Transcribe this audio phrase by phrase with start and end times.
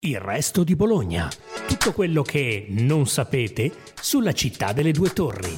[0.00, 1.28] Il resto di Bologna.
[1.66, 5.52] Tutto quello che non sapete sulla città delle due torri.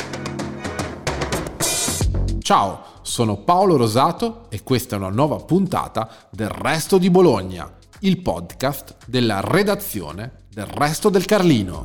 [2.39, 8.23] Ciao, sono Paolo Rosato e questa è una nuova puntata del Resto di Bologna, il
[8.23, 11.85] podcast della redazione del Resto del Carlino.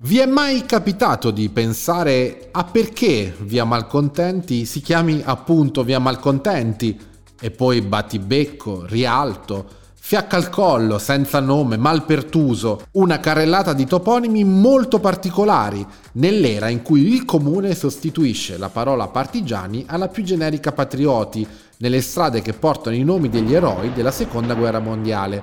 [0.00, 7.12] Vi è mai capitato di pensare a perché Via Malcontenti si chiami appunto Via Malcontenti?
[7.40, 15.00] E poi battibecco, rialto, fiacca al collo, senza nome, malpertuso, una carrellata di toponimi molto
[15.00, 21.46] particolari, nell'era in cui il comune sostituisce la parola partigiani alla più generica patrioti,
[21.78, 25.42] nelle strade che portano i nomi degli eroi della seconda guerra mondiale.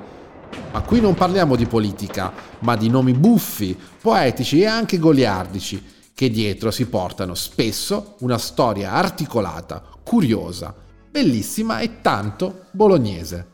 [0.72, 5.84] Ma qui non parliamo di politica, ma di nomi buffi, poetici e anche goliardici,
[6.14, 10.72] che dietro si portano spesso una storia articolata, curiosa,
[11.12, 13.48] bellissima e tanto bolognese.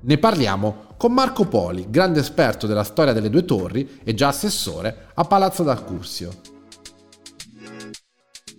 [0.00, 5.06] Ne parliamo con Marco Poli, grande esperto della storia delle due torri e già assessore
[5.14, 6.30] a Palazzo d'Accursio.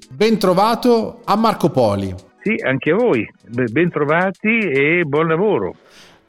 [0.10, 2.14] Ben trovato a Marco Poli.
[2.42, 3.28] Sì, anche a voi.
[3.44, 5.76] Ben trovati e buon lavoro.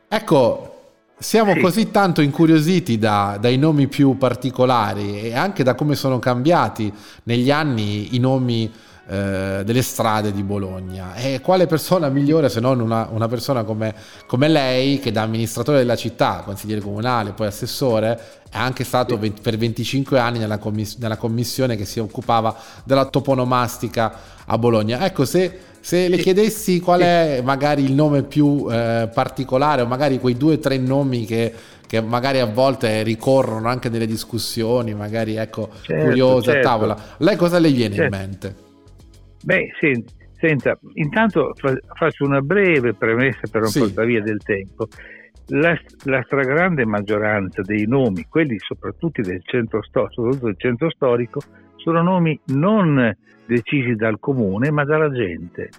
[0.08, 0.78] Ecco,
[1.16, 1.60] siamo sì.
[1.60, 6.92] così tanto incuriositi da, dai nomi più particolari e anche da come sono cambiati
[7.24, 8.70] negli anni i nomi
[9.10, 11.14] eh, delle strade di Bologna.
[11.14, 13.94] E quale persona migliore se non una, una persona come,
[14.26, 18.20] come, lei, che da amministratore della città, consigliere comunale, poi assessore,
[18.50, 19.32] è anche stato sì.
[19.40, 24.12] per 25 anni nella, commiss- nella, commissione che si occupava della toponomastica
[24.44, 25.02] a Bologna.
[25.06, 30.20] Ecco, se, se le chiedessi qual è magari il nome più eh, particolare o magari
[30.20, 31.54] quei due o tre nomi che
[31.88, 36.68] che magari a volte ricorrono anche nelle discussioni, magari ecco, certo, curiose certo.
[36.68, 36.98] a tavola.
[37.16, 38.14] Lei cosa le viene certo.
[38.14, 38.66] in mente?
[39.44, 43.80] Beh, senti, senta, intanto fa, faccio una breve premessa per non sì.
[43.80, 44.86] portare via del tempo.
[45.50, 51.40] La, la, stragrande maggioranza dei nomi, quelli soprattutto del centro, soprattutto del centro storico,
[51.76, 53.16] sono nomi non
[53.46, 55.70] decisi dal comune ma dalla gente.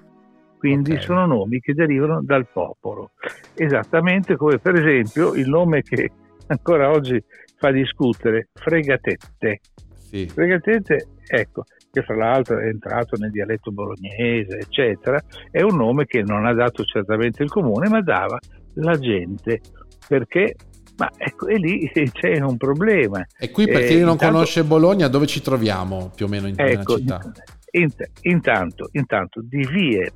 [0.58, 1.04] Quindi okay.
[1.04, 3.12] sono nomi che derivano dal popolo.
[3.56, 6.10] Esattamente come per esempio il nome che
[6.48, 7.24] ancora oggi
[7.58, 9.60] fa discutere, Fregatette.
[9.96, 10.28] Sì.
[10.28, 16.22] Fregatette, ecco, che fra l'altro è entrato nel dialetto bolognese, eccetera, è un nome che
[16.22, 18.38] non ha dato certamente il comune, ma dava
[18.76, 19.62] la gente,
[20.08, 20.56] perché
[20.98, 23.26] ma ecco, e lì c'è un problema.
[23.38, 26.48] E qui per chi eh, non intanto, conosce Bologna, dove ci troviamo più o meno
[26.48, 27.20] in ecco, città?
[28.22, 30.12] intanto, intanto, di vie,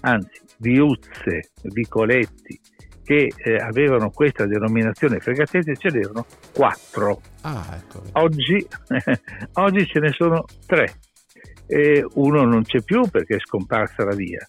[0.00, 2.58] anzi viuzze, vicoletti,
[3.04, 7.20] che eh, avevano questa denominazione fregatese ce n'erano quattro.
[7.42, 8.02] Ah, ecco.
[8.12, 8.66] oggi,
[9.54, 10.86] oggi ce ne sono tre
[11.66, 14.46] e uno non c'è più perché è scomparsa la via.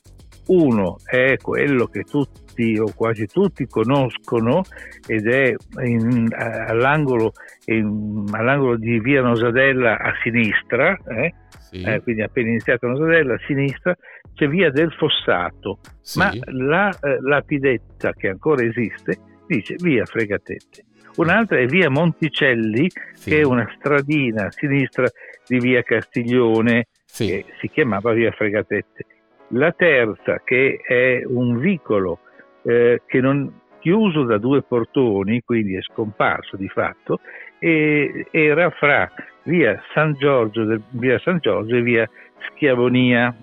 [0.48, 4.64] Uno è quello che tutti o quasi tutti conoscono
[5.08, 7.32] ed è in, all'angolo,
[7.66, 11.34] in, all'angolo, di via Nosadella a sinistra, eh?
[11.60, 11.82] Sì.
[11.82, 13.96] Eh, quindi appena iniziato Nosadella a sinistra,
[14.36, 16.20] c'è via del Fossato, sì.
[16.20, 19.18] ma la eh, lapidetta che ancora esiste
[19.48, 20.84] dice via Fregatette.
[21.16, 23.30] Un'altra è via Monticelli, sì.
[23.30, 25.08] che è una stradina a sinistra
[25.48, 27.28] di via Castiglione, sì.
[27.28, 29.06] che si chiamava via Fregatette.
[29.50, 32.20] La terza, che è un vicolo
[32.64, 37.20] eh, che non, chiuso da due portoni, quindi è scomparso di fatto,
[37.60, 39.10] e era fra
[39.44, 42.10] via San Giorgio, via San Giorgio e via
[42.50, 43.34] Schiavonia.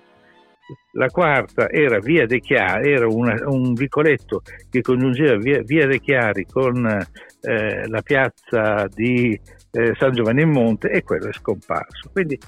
[0.94, 6.00] La quarta era via De Chiari, era una, un vicoletto che congiungeva via, via De
[6.00, 9.38] Chiari con eh, la piazza di
[9.70, 12.10] eh, San Giovanni in Monte e quello è scomparso.
[12.12, 12.38] Quindi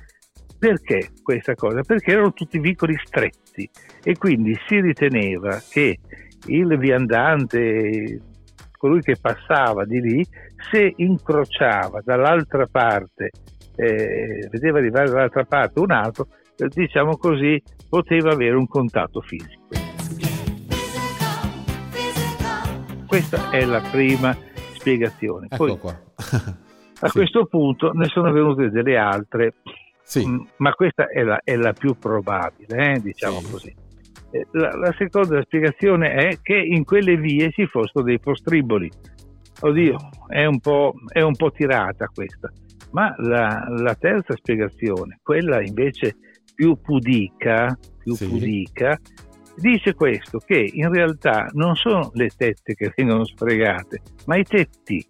[0.64, 1.82] perché questa cosa?
[1.82, 3.68] Perché erano tutti vicoli stretti
[4.02, 5.98] e quindi si riteneva che
[6.46, 8.22] il viandante,
[8.78, 10.26] colui che passava di lì,
[10.70, 13.28] se incrociava dall'altra parte,
[13.76, 19.68] eh, vedeva arrivare dall'altra parte un altro, eh, diciamo così, poteva avere un contatto fisico.
[23.06, 24.34] Questa è la prima
[24.72, 25.48] spiegazione.
[25.54, 27.18] Poi, ecco a sì.
[27.18, 29.52] questo punto ne sono venute delle altre
[30.04, 30.46] sì.
[30.58, 33.50] Ma questa è la, è la più probabile, eh, diciamo sì.
[33.50, 33.74] così.
[34.30, 38.90] Eh, la, la, seconda spiegazione è che in quelle vie ci fossero dei postriboli.
[39.60, 39.96] Oddio,
[40.28, 42.50] è un po', è un po tirata questa.
[42.90, 46.16] Ma la, la, terza spiegazione, quella invece
[46.54, 48.28] più pudica, più sì.
[48.28, 48.98] pudica,
[49.56, 55.04] dice questo, che in realtà non sono le tette che vengono sfregate, ma i tetti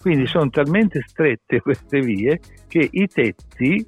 [0.00, 2.38] quindi sono talmente strette queste vie
[2.68, 3.86] che i tetti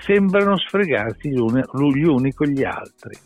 [0.00, 3.16] sembrano sfregarsi gli uni, con gli altri.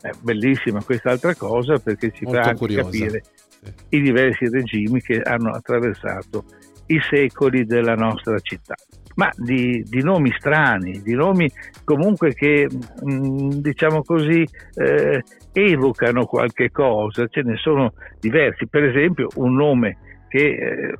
[0.00, 2.82] È bellissima quest'altra cosa perché ci Molto fa anche curiosa.
[2.84, 3.72] capire sì.
[3.96, 6.44] i diversi regimi che hanno attraversato
[6.86, 8.74] i secoli della nostra città.
[9.16, 11.50] Ma di, di nomi strani, di nomi
[11.82, 14.46] comunque che mh, mm, diciamo così
[14.76, 18.68] eh, evocano qualche cosa, ce ne sono diversi.
[18.68, 19.98] Per esempio, un nome
[20.28, 20.94] che eh,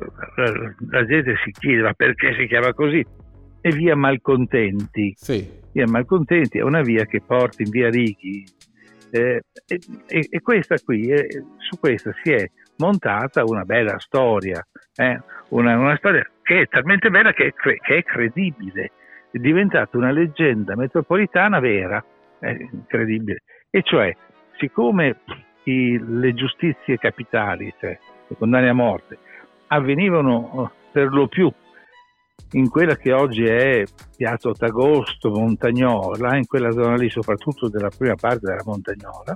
[0.91, 3.05] la gente si chiede ma perché si chiama così?
[3.61, 5.13] È via Malcontenti.
[5.17, 5.47] Sì.
[5.73, 8.45] Via Malcontenti è una via che porta in via Righi.
[9.11, 11.29] Eh, e, e, questa qui, eh,
[11.59, 14.65] su questa si è montata una bella storia,
[14.95, 15.21] eh?
[15.51, 18.93] una, una, storia che è talmente bella che è, che è, credibile,
[19.31, 22.05] è diventata una leggenda metropolitana vera,
[22.39, 23.43] è incredibile.
[23.71, 24.15] E cioè,
[24.59, 25.21] siccome
[25.65, 27.99] i, le giustizie capitali, cioè
[28.29, 29.19] le condanne a morte,
[29.69, 31.53] avvenivano eh, per lo più
[32.53, 33.85] in quella che oggi è
[34.17, 39.35] Piazza Ottagosto, Montagnola, in quella zona lì, soprattutto della prima parte della Montagnola,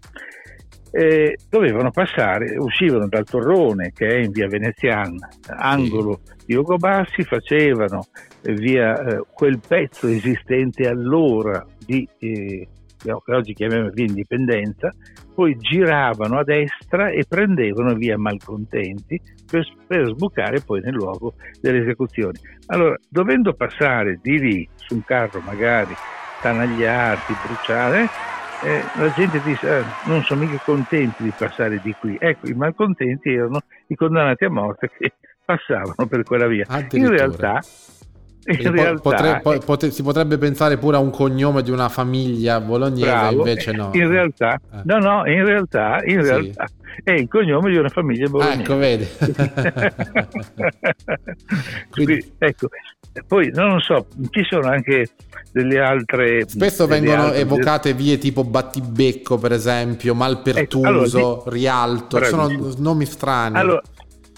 [0.90, 7.22] eh, dovevano passare, uscivano dal torrone che è in via Veneziana, angolo di Ugo Bassi,
[7.22, 8.06] facevano
[8.42, 12.68] via eh, quel pezzo esistente allora di eh,
[13.02, 14.94] che oggi chiamiamo via Indipendenza,
[15.34, 19.20] poi giravano a destra e prendevano via Malcontenti
[19.50, 22.38] per, per sbucare poi nel luogo delle esecuzioni.
[22.66, 25.94] Allora, dovendo passare di lì su un carro magari
[26.40, 28.08] tanagliati, bruciare,
[28.64, 32.16] eh, la gente dice eh, non sono mica contenti di passare di qui.
[32.18, 35.14] Ecco, i malcontenti erano i condannati a morte che
[35.44, 36.64] passavano per quella via.
[36.92, 37.60] In realtà
[38.44, 43.36] realtà, potre, potre, si potrebbe pensare pure a un cognome di una famiglia bolognese, bravo,
[43.36, 43.90] invece no.
[43.92, 44.80] In realtà, eh.
[44.84, 46.28] no, no, in realtà, in sì.
[46.28, 46.68] realtà
[47.04, 48.60] è il cognome di una famiglia bolognese.
[48.60, 49.08] ecco, vedi.
[51.90, 52.68] Quindi, ecco,
[53.28, 55.10] poi non lo so, ci sono anche
[55.52, 56.48] delle altre.
[56.48, 62.48] Spesso delle vengono altre, evocate vie tipo Battibecco, per esempio, Malpertuso, ecco, allora, Rialto, bravissimo.
[62.48, 63.56] sono nomi strani.
[63.56, 63.82] Allora,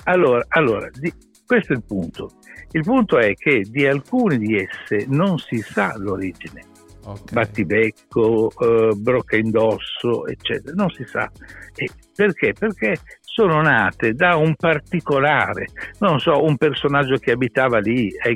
[0.05, 1.11] allora, allora di,
[1.47, 2.33] questo è il punto
[2.75, 6.73] il punto è che di alcune di esse non si sa l'origine.
[7.05, 7.33] Okay.
[7.33, 11.31] Battibecco, eh, Brocca Indosso, eccetera, non si sa.
[11.77, 12.53] E perché?
[12.53, 15.67] Perché sono nate da un particolare,
[15.99, 18.35] non so, un personaggio che abitava lì, eh,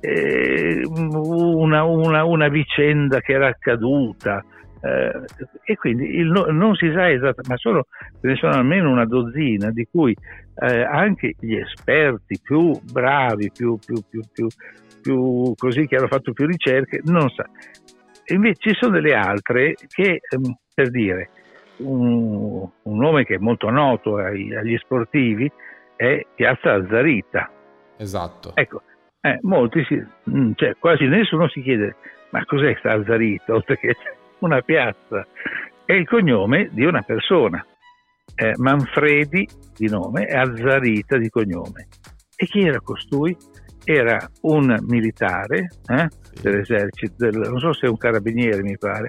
[0.00, 4.44] eh, una, una, una, vicenda che era accaduta.
[4.80, 5.24] Eh,
[5.64, 7.86] e quindi il, non si sa esattamente, ma sono,
[8.20, 10.16] ce ne sono almeno una dozzina di cui
[10.60, 14.46] eh, anche gli esperti più bravi, più, più, più,
[15.02, 17.44] più, così che hanno fatto più ricerche, non sa.
[18.26, 21.30] Invece ci sono delle altre che, ehm, per dire,
[21.78, 25.50] un, un, nome che è molto noto ai, agli sportivi
[25.96, 27.50] è Piazza Azzarita.
[27.96, 28.52] Esatto.
[28.54, 28.82] Ecco,
[29.20, 31.96] eh, molti si, mm, cioè, quasi nessuno si chiede
[32.30, 33.96] ma cos'è sta Azzarita, oltre che
[34.40, 35.26] una piazza.
[35.84, 37.64] È il cognome di una persona
[38.34, 41.88] eh, Manfredi di nome e Azzarita di cognome.
[42.36, 43.36] E chi era costui?
[43.84, 46.08] Era un militare eh,
[46.40, 49.08] dell'esercito, del, non so se è un carabiniere mi pare,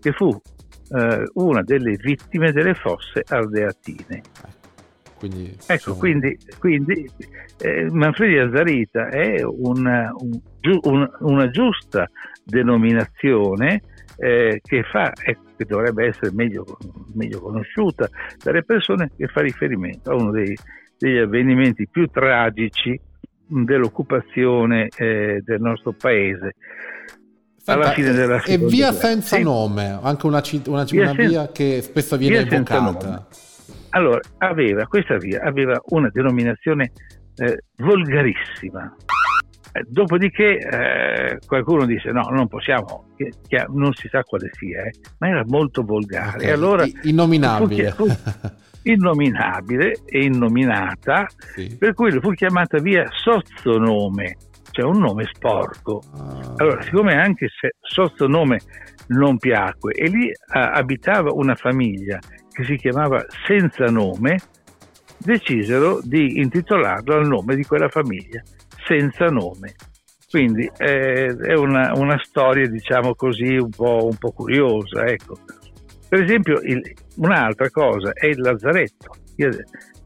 [0.00, 4.22] che fu eh, una delle vittime delle fosse ardeatine.
[5.18, 7.10] Quindi, ecco, quindi, quindi
[7.58, 10.40] eh, Manfredi Azzarita è una, un,
[10.82, 12.08] un, una giusta
[12.42, 13.82] denominazione
[14.20, 16.64] eh, che, fa, eh, che dovrebbe essere meglio,
[17.14, 18.08] meglio, conosciuta
[18.42, 20.54] dalle persone, che fa riferimento a uno dei,
[20.98, 23.00] degli avvenimenti più tragici
[23.46, 26.54] dell'occupazione eh, del nostro paese.
[27.64, 29.42] Alla fine della e via senza sì.
[29.42, 33.26] nome, anche una, una, via, una via che spesso viene evocata.
[33.90, 36.92] Allora, aveva, questa via aveva una denominazione
[37.36, 38.94] eh, volgarissima.
[39.72, 44.82] Eh, dopodiché eh, qualcuno disse no, non possiamo, che, che non si sa quale sia,
[44.82, 46.38] eh, ma era molto volgare.
[46.38, 46.50] Okay.
[46.50, 47.92] Allora, innominabile.
[47.92, 48.16] Fu, fu
[48.82, 51.76] innominabile e innominata, sì.
[51.78, 54.36] per cui fu chiamata via sozzonome,
[54.70, 56.02] cioè un nome sporco.
[56.16, 56.54] Ah.
[56.56, 58.60] Allora, siccome anche se sozzonome
[59.08, 62.18] non piacque e lì a, abitava una famiglia
[62.50, 64.38] che si chiamava senza nome,
[65.18, 68.42] decisero di intitolarlo al nome di quella famiglia
[68.84, 69.74] senza nome.
[70.30, 75.04] Quindi eh, è una, una, storia, diciamo così, un po', un po curiosa.
[75.04, 75.38] Ecco.
[76.08, 76.80] Per esempio, il,
[77.16, 79.16] un'altra cosa è il Lazzaretto.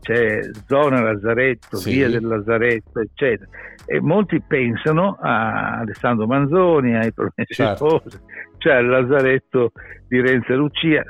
[0.01, 1.93] C'è zona Lazzaretto, sì.
[1.95, 3.51] via del Lazzaretto, eccetera.
[3.85, 7.99] E molti pensano a Alessandro Manzoni, ai Promessi certo.
[7.99, 8.19] Sposi,
[8.59, 9.73] cioè al Lazzaretto
[10.09, 11.03] di Renzo e Lucia.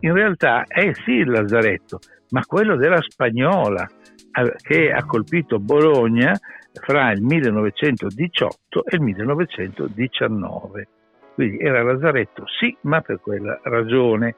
[0.00, 1.98] In realtà è sì il Lazzaretto,
[2.30, 3.86] ma quello della Spagnola
[4.32, 6.38] eh, che ha colpito Bologna
[6.72, 10.88] fra il 1918 e il 1919.
[11.34, 14.34] Quindi era Lazaretto, sì, ma per quella ragione.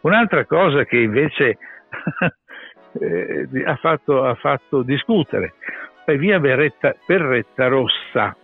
[0.00, 1.58] Un'altra cosa che invece
[3.00, 5.54] eh, ha, fatto, ha, fatto, discutere
[6.04, 8.36] è via Berretta, Berretta Rossa.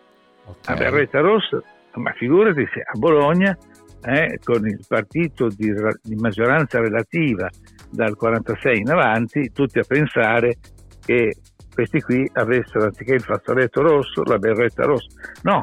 [0.44, 0.74] Okay.
[0.74, 1.62] A Berretta Rossa,
[1.94, 3.56] ma figurati se a Bologna
[4.04, 5.72] eh, con il partito di,
[6.02, 7.48] di, maggioranza relativa
[7.90, 10.56] dal 46 in avanti, tutti a pensare
[11.04, 11.36] che
[11.72, 15.08] questi qui avessero anziché il fazzoletto rosso la berretta rossa.
[15.42, 15.62] No,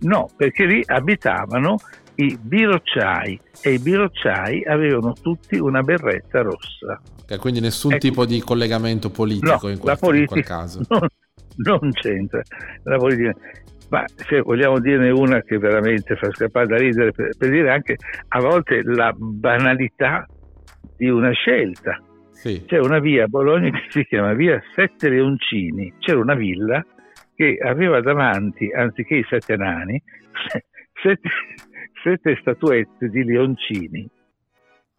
[0.00, 1.76] no, perché lì abitavano
[2.16, 7.00] i birocciai e i birocciai avevano tutti una berretta rossa.
[7.22, 10.80] Okay, quindi nessun ecco, tipo di collegamento politico no, in, quel, politica, in quel caso.
[11.54, 12.40] Non, non c'entra.
[12.84, 13.34] La politica,
[13.90, 17.96] ma se vogliamo dirne una che veramente fa scappare da ridere, per, per dire anche
[18.28, 20.26] a volte la banalità
[20.96, 22.00] di una scelta.
[22.42, 22.64] Sì.
[22.66, 26.84] C'è una via a Bologna che si chiama via Sette Leoncini, c'era una villa
[27.36, 30.02] che aveva davanti, anziché i sette nani,
[31.00, 31.28] sette,
[32.02, 34.10] sette statuette di leoncini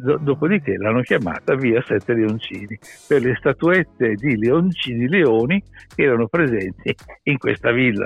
[0.03, 5.63] dopodiché l'hanno chiamata via Sette Leoncini per le statuette di leoncini leoni
[5.95, 6.93] che erano presenti
[7.23, 8.03] in questa villa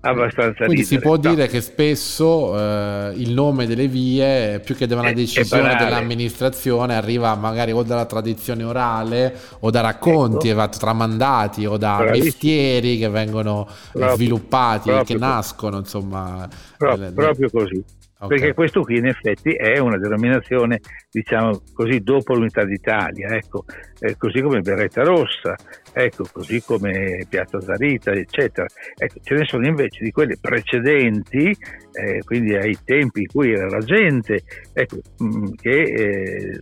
[0.00, 0.84] abbastanza quindi ridere.
[0.84, 5.76] si può dire che spesso eh, il nome delle vie più che da una decisione
[5.76, 10.68] dell'amministrazione arriva magari o dalla tradizione orale o da racconti ecco.
[10.68, 12.24] tramandati o da Bravissimo.
[12.24, 17.84] mestieri che vengono proprio, sviluppati proprio, che nascono insomma proprio, proprio così
[18.22, 18.36] Okay.
[18.36, 23.64] Perché questo qui in effetti è una denominazione, diciamo così, dopo l'unità d'Italia, ecco,
[23.98, 25.56] eh, così come Berretta Rossa,
[25.90, 28.66] ecco, così come Piazza Zarita, eccetera.
[28.94, 31.56] Ecco, ce ne sono invece di quelle precedenti,
[31.92, 34.42] eh, quindi ai tempi in cui era la gente,
[34.74, 35.82] ecco, mh, mm, che...
[35.82, 36.60] Eh,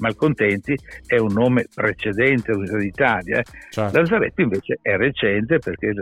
[0.00, 3.38] Malcontenti è un nome precedente all'Unità d'Italia.
[3.38, 3.44] Eh.
[3.70, 3.96] Certo.
[3.96, 5.92] Lazzaretto invece è recente perché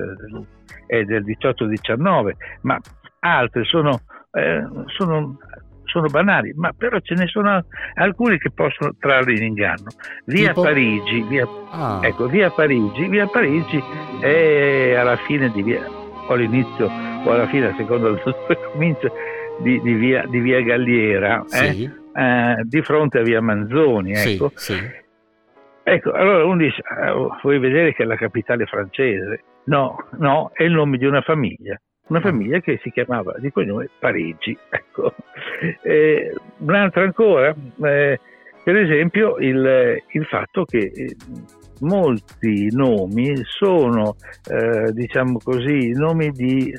[0.87, 2.81] è del 18-19, ma
[3.19, 4.01] altre sono
[4.37, 5.39] eh, sono,
[5.85, 7.65] sono, banali, ma però ce ne sono
[7.95, 9.87] alcuni che possono trarli in inganno.
[10.27, 10.63] Via tipo?
[10.63, 12.01] Parigi, via, ah.
[12.03, 13.83] ecco, via Parigi, via Parigi
[14.21, 16.87] è alla fine di via, o all'inizio
[17.25, 18.21] o alla fine, secondo il
[18.73, 19.11] comincio,
[19.61, 21.73] di, di, via, di via Galliera, eh?
[21.73, 21.91] sì.
[22.15, 24.13] eh, di fronte a via Manzoni.
[24.13, 24.53] Ecco.
[24.55, 24.91] Sì, sì.
[25.83, 29.45] ecco allora uno dice, ah, vuoi vedere che è la capitale francese?
[29.65, 33.89] No, no, è il nome di una famiglia una famiglia che si chiamava di cognome
[33.99, 34.57] Parigi.
[34.97, 35.15] Ecco.
[35.83, 38.19] Eh, un'altra ancora, eh,
[38.65, 41.17] per esempio, il, il fatto che eh,
[41.81, 44.17] molti nomi sono,
[44.49, 46.75] eh, diciamo così, nomi di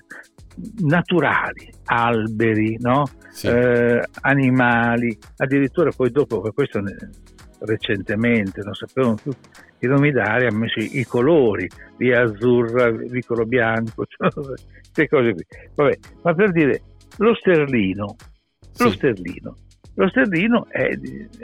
[0.80, 3.06] naturali, alberi, no?
[3.30, 3.48] sì.
[3.48, 6.82] eh, animali, addirittura poi dopo, questo
[7.60, 9.32] recentemente, non sapevano più
[9.80, 15.46] che nomi dare, ha messo i, colori, via azzurra, vicolo bianco, cioè, queste cose qui.
[15.76, 16.82] Vabbè, ma per dire,
[17.18, 18.16] lo sterlino,
[18.72, 18.84] sì.
[18.84, 19.56] lo sterlino,
[19.96, 20.90] lo sterlino è,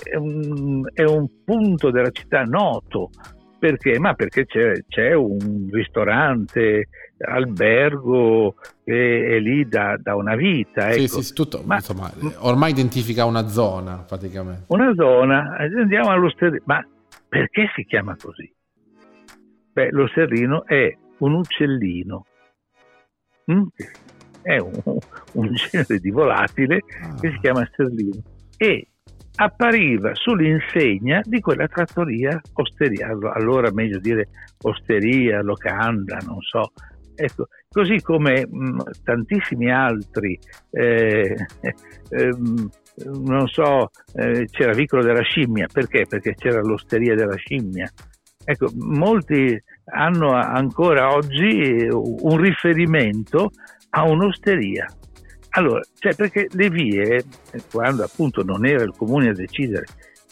[0.03, 3.10] è, un, è, un, punto della città noto,
[3.63, 3.98] perché?
[3.98, 10.89] Ma perché c'è, c'è un ristorante, albergo che è lì da, da una vita.
[10.89, 11.08] Ecco.
[11.08, 14.65] Sì, sì, tutto, ma, insomma, ormai identifica una zona praticamente.
[14.67, 16.86] Una zona, andiamo allo sterlino, ma
[17.29, 18.53] perché si chiama così?
[19.72, 22.25] Beh, lo sterlino è un uccellino
[23.51, 23.63] Mm?
[24.41, 24.72] È un,
[25.34, 27.13] un, genere di volatile ah.
[27.20, 28.22] che si chiama sterlino
[28.55, 28.88] e
[29.36, 34.30] appariva sull'insegna di quella trattoria osteria, allora meglio dire
[34.62, 36.72] osteria, locanda, non so.
[37.16, 40.38] Ecco, così come mh, mm, tantissimi altri,
[40.72, 41.36] eh,
[42.10, 42.36] eh,
[43.06, 46.06] non so, eh, c'era Vicolo della Scimmia, perché?
[46.08, 47.90] Perché c'era l'osteria della Scimmia.
[48.46, 53.52] Ecco, molti hanno ancora oggi un riferimento
[53.92, 54.86] a un'osteria.
[55.55, 57.24] Allora, cioè perché le vie,
[57.72, 59.86] quando appunto non era il comune a decidere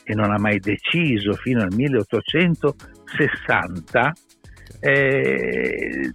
[0.03, 4.13] e non ha mai deciso fino al 1860,
[4.79, 6.11] eh,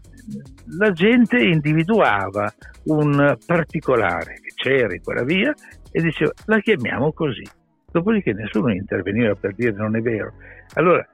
[0.79, 2.53] la gente individuava
[2.87, 5.55] un particolare che c'era in quella via
[5.93, 7.45] e diceva la chiamiamo così.
[7.93, 10.33] Dopodiché nessuno interveniva per dire non è vero.
[10.75, 11.07] Allora,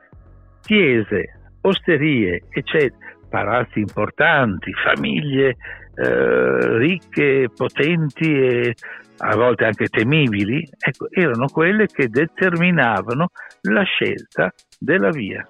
[0.62, 5.58] chiese, osterie, eccetera, palazzi importanti, famiglie
[5.94, 8.74] eh, ricche, potenti e
[9.24, 13.30] a volte anche temibili, ecco, erano quelle che determinavano
[13.62, 15.46] la scelta della via.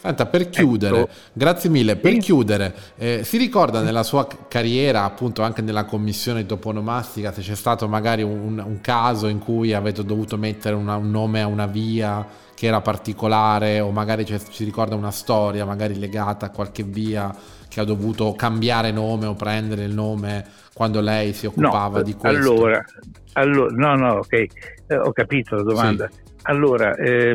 [0.00, 1.10] Senta, per chiudere, ecco.
[1.34, 2.18] grazie mille, per sì.
[2.20, 7.86] chiudere, eh, si ricorda nella sua carriera, appunto anche nella commissione toponomastica, se c'è stato
[7.86, 12.26] magari un, un caso in cui avete dovuto mettere una, un nome a una via
[12.60, 17.34] che era particolare o magari ci ricorda una storia magari legata a qualche via
[17.66, 22.12] che ha dovuto cambiare nome o prendere il nome quando lei si occupava no, di
[22.12, 22.52] questo?
[22.52, 22.84] Allora,
[23.32, 24.46] allora, no, no, ok, eh,
[24.94, 26.06] ho capito la domanda.
[26.10, 26.20] Sì.
[26.42, 27.32] Allora, eh,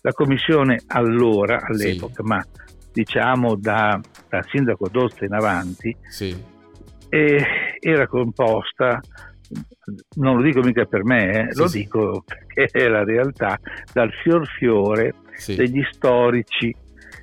[0.00, 2.26] la commissione allora, all'epoca, sì.
[2.26, 2.42] ma
[2.90, 6.34] diciamo da, da sindaco d'Osta in avanti, sì.
[7.10, 7.44] eh,
[7.78, 9.00] era composta,
[10.16, 13.58] non lo dico mica per me, eh, lo dico perché è la realtà,
[13.92, 15.14] dal fior fiore
[15.46, 16.74] degli storici,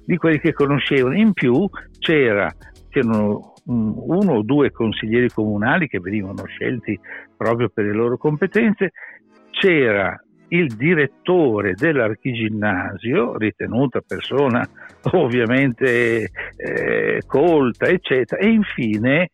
[0.05, 1.15] di quelli che conoscevano.
[1.15, 1.67] In più
[1.99, 2.53] c'era,
[2.89, 6.99] c'erano uno o due consiglieri comunali che venivano scelti
[7.35, 8.91] proprio per le loro competenze,
[9.51, 10.17] c'era
[10.49, 14.67] il direttore dell'archiginnasio, ritenuta persona
[15.13, 19.31] ovviamente eh, colta, eccetera, e infine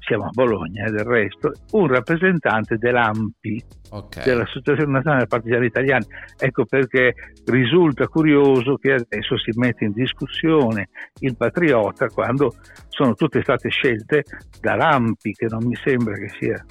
[0.00, 4.24] siamo a Bologna e del resto, un rappresentante dell'AMPI, okay.
[4.24, 6.06] dell'Associazione Nazionale Partigiani Italiani.
[6.38, 7.14] Ecco perché
[7.46, 10.88] risulta curioso che adesso si mette in discussione
[11.20, 12.54] il patriota quando
[12.88, 14.24] sono tutte state scelte
[14.60, 16.64] dall'AMPI, che non mi sembra che sia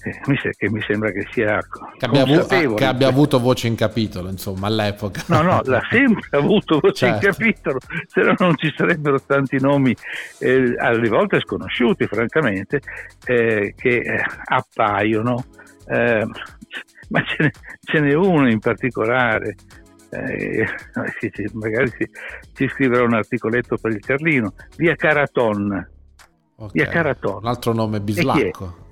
[0.00, 1.60] che mi sembra che sia
[1.98, 5.22] che abbia, avu- che abbia, avuto voce in capitolo insomma all'epoca.
[5.26, 7.26] No no l'ha sempre avuto voce certo.
[7.26, 9.94] in capitolo se no non ci sarebbero tanti nomi
[10.38, 12.80] eh, alle volte sconosciuti francamente
[13.26, 15.44] eh, che eh, appaiono.
[15.86, 16.26] Eh,
[17.08, 19.56] ma ce n'è, ce n'è, uno in particolare
[20.10, 20.66] eh,
[21.52, 22.08] magari si,
[22.54, 25.88] si, scriverà un articoletto per il Carlino via Caraton.
[26.54, 26.70] Okay.
[26.72, 27.38] via Caraton.
[27.42, 28.88] Un altro nome bislacco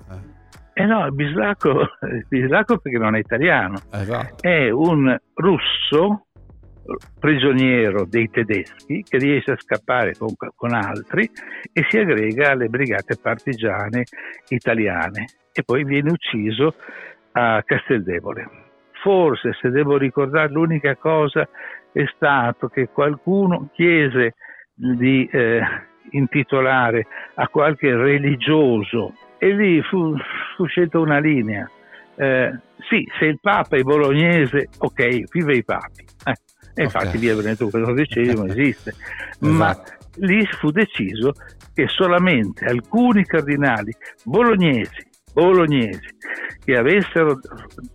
[0.79, 1.89] eh no, Bislacco,
[2.29, 4.47] Bislacco perché non è italiano, esatto.
[4.47, 6.27] è un russo
[7.19, 11.29] prigioniero dei tedeschi che riesce a scappare con, con, altri
[11.73, 14.05] e si aggrega alle brigate partigiane
[14.47, 16.73] italiane e poi viene ucciso
[17.33, 18.49] a Casteldevole.
[19.03, 21.45] Forse, se devo ricordare, l'unica cosa
[21.91, 24.35] è stato che qualcuno chiese
[24.73, 25.61] di eh,
[26.11, 27.05] intitolare
[27.35, 30.15] a qualche religioso e lì fu,
[30.55, 31.69] fu scelta una linea.
[32.15, 36.05] Eh, sì, se il Papa è bolognese, ok, vive i papi.
[36.25, 36.35] Eh,
[36.75, 37.19] e infatti okay.
[37.19, 38.89] via Benedetto XIV esiste.
[38.91, 39.47] esatto.
[39.47, 39.75] Ma
[40.15, 41.31] lì fu deciso
[41.73, 43.93] che solamente alcuni cardinali
[44.25, 46.17] bolognesi, bolognesi
[46.63, 47.39] che avessero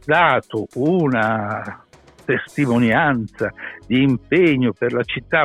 [0.04, 1.84] dato una
[2.24, 3.52] testimonianza
[3.86, 5.44] di impegno per la città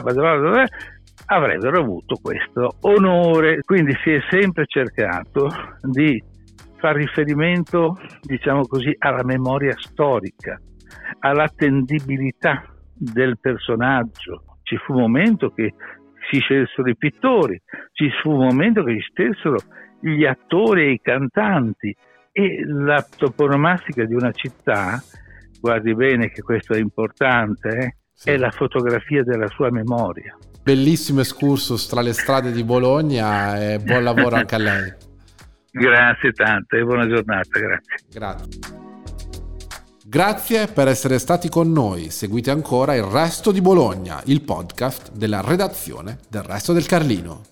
[1.26, 3.62] avrebbero avuto questo onore.
[3.62, 5.50] Quindi si è sempre cercato
[5.82, 6.22] di
[6.78, 10.60] far riferimento, diciamo così, alla memoria storica,
[11.20, 14.44] all'attendibilità del personaggio.
[14.64, 15.74] Ci fu un momento che
[16.30, 17.60] si scelsero i pittori,
[17.94, 19.58] ci fu un momento che si scelsero
[20.02, 21.96] gli attori e i cantanti
[22.32, 25.02] e la toponomastica di una città,
[25.60, 28.30] guardi bene che questo è importante, eh, sì.
[28.30, 34.04] è la fotografia della sua memoria bellissimo excursus tra le strade di Bologna e buon
[34.04, 34.94] lavoro anche a lei.
[35.72, 37.96] Grazie tante e buona giornata, grazie.
[38.10, 38.60] Grazie.
[40.06, 42.10] Grazie per essere stati con noi.
[42.10, 47.49] Seguite ancora il resto di Bologna, il podcast della redazione del resto del Carlino.